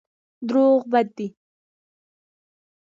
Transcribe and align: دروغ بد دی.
دروغ 0.47 0.81
بد 0.91 1.07
دی. 1.17 1.27